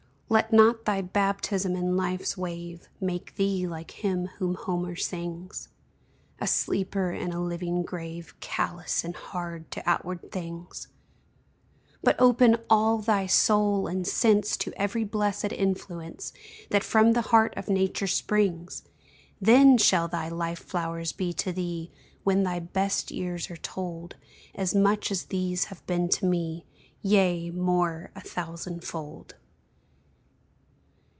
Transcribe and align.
Let 0.33 0.53
not 0.53 0.85
thy 0.85 1.01
baptism 1.01 1.75
in 1.75 1.97
Life's 1.97 2.37
wave 2.37 2.87
Make 3.01 3.35
thee 3.35 3.67
like 3.67 3.91
him 3.91 4.27
whom 4.37 4.55
Homer 4.55 4.95
sings 4.95 5.67
A 6.39 6.47
sleeper 6.47 7.11
in 7.11 7.33
a 7.33 7.43
living 7.43 7.83
grave, 7.83 8.33
Callous 8.39 9.03
and 9.03 9.13
hard 9.13 9.69
to 9.71 9.83
outward 9.85 10.31
things; 10.31 10.87
But 12.01 12.15
open 12.17 12.55
all 12.69 12.99
thy 12.99 13.25
soul 13.25 13.87
and 13.87 14.07
sense 14.07 14.55
To 14.55 14.71
every 14.81 15.05
blessèd 15.05 15.51
influence 15.51 16.31
That 16.69 16.85
from 16.85 17.11
the 17.11 17.23
heart 17.23 17.53
of 17.57 17.67
Nature 17.67 18.07
springs: 18.07 18.83
Then 19.41 19.77
shall 19.77 20.07
thy 20.07 20.29
Life 20.29 20.59
flowers 20.59 21.11
be 21.11 21.33
to 21.33 21.51
thee, 21.51 21.91
When 22.23 22.43
thy 22.43 22.59
best 22.59 23.11
years 23.11 23.51
are 23.51 23.57
told, 23.57 24.15
As 24.55 24.73
much 24.73 25.11
as 25.11 25.25
these 25.25 25.65
have 25.65 25.85
been 25.87 26.07
to 26.07 26.25
me 26.25 26.65
Yea, 27.01 27.49
more, 27.51 28.11
a 28.15 28.21
thousand 28.21 28.85
fold! 28.85 29.35